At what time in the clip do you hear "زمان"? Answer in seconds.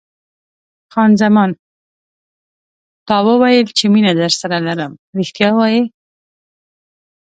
1.21-1.49